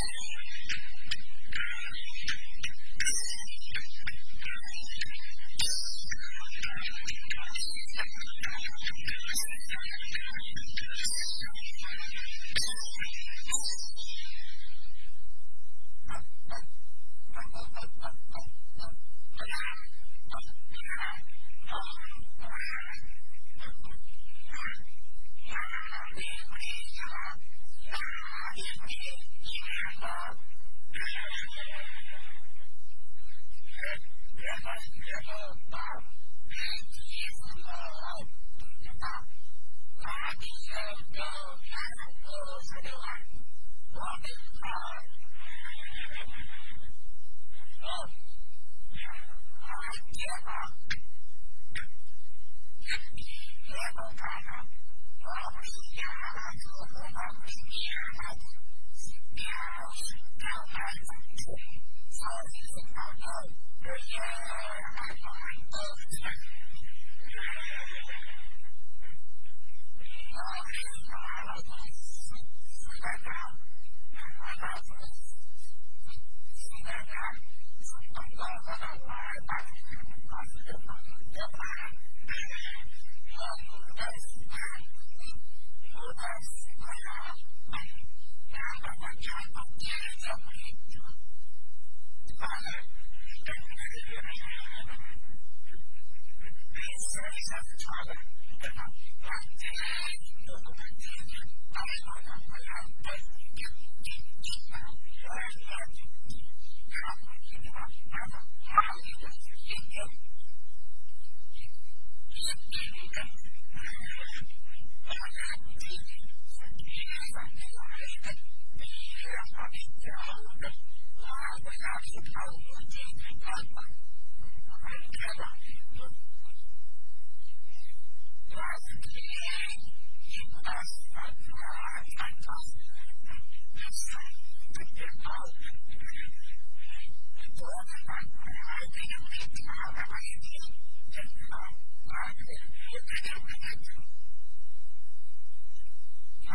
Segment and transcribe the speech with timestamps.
[0.00, 0.29] Yeah.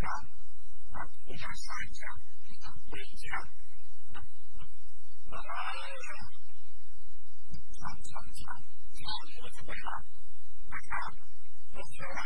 [0.00, 0.08] 上
[0.92, 2.18] 啊，一场下一场，
[2.48, 3.40] 一场对一场，
[4.14, 4.24] 啊，
[5.30, 5.36] 啊，
[7.76, 9.84] 场场场，那你就怎么样？
[10.70, 10.96] 啊，啊，
[11.72, 12.18] 我觉得，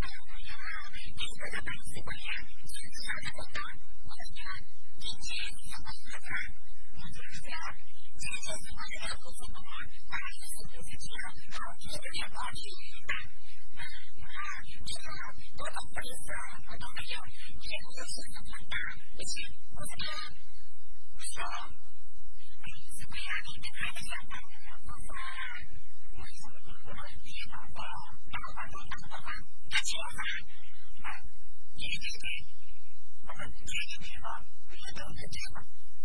[0.00, 2.28] 哎呀，我觉得这个的关系怎么样？
[2.42, 3.58] 么？
[4.04, 4.08] 我，
[5.00, 5.28] 今天？
[6.94, 7.82] 我们就是这样的。
[8.14, 9.70] 今天你们两个都怎么了？
[10.06, 13.12] 打一次都在车上，打这个电话声音大。
[13.74, 13.82] 哎，
[14.14, 15.10] 你看，这个
[15.58, 16.70] 多大回声啊！
[16.70, 18.78] 我都没有，也没有声音那么大。
[19.10, 19.34] 不行，
[19.74, 20.06] 不行，
[21.18, 21.42] 不行。
[21.42, 21.66] 啊，
[22.62, 23.28] 怎么样？
[23.42, 24.38] 你们怎么想的？
[24.86, 25.10] 我说，
[26.14, 27.82] 我说，我说，你打吧，
[28.30, 28.78] 打完就
[29.10, 29.34] 打吧。
[29.66, 30.22] 他接吧。
[31.02, 31.10] 哎，
[31.74, 32.24] 你这边，
[33.26, 34.38] 我们接电话，
[34.70, 35.58] 你等着接吧。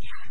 [0.00, 0.30] Yeah.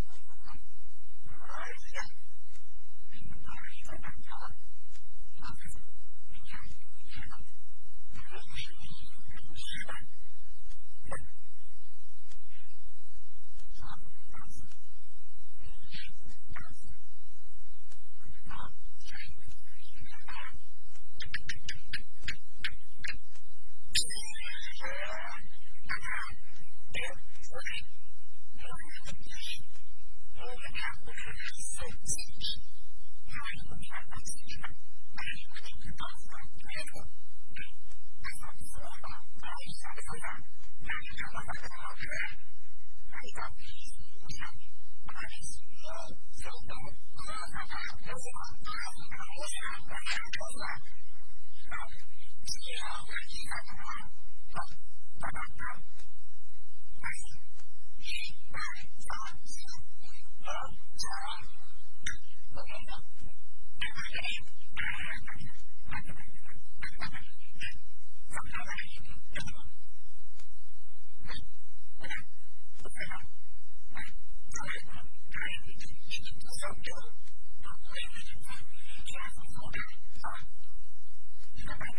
[1.53, 2.05] Thank
[5.65, 6.00] you.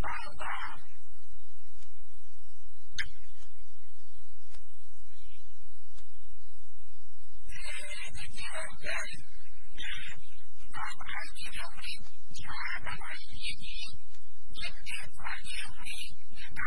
[0.00, 0.44] 爸爸，
[7.46, 8.40] 爷爷的爷
[8.82, 8.86] 爷，
[10.72, 11.60] 爸爸的爷爷，
[12.32, 13.66] 爷爷的爷爷，
[14.54, 15.94] 爷爷的爷爷，
[16.26, 16.62] 爷爷的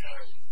[0.00, 0.51] 爷爷。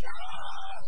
[0.00, 0.87] Yeah.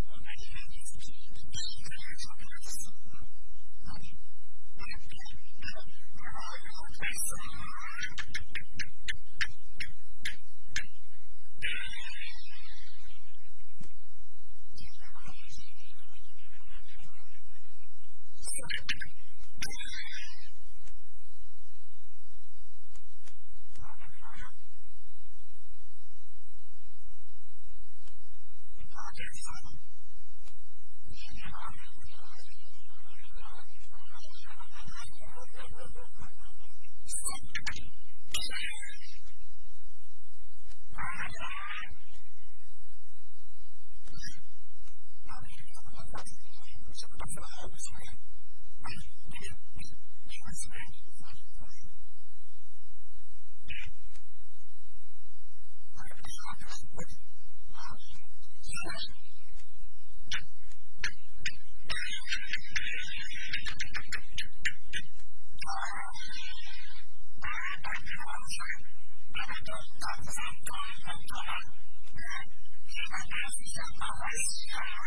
[74.63, 75.01] 嗯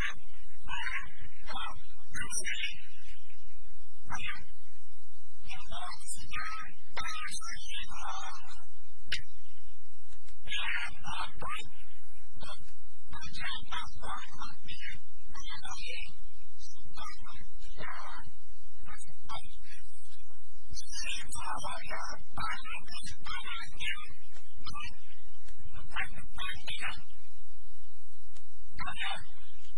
[28.76, 29.43] 好的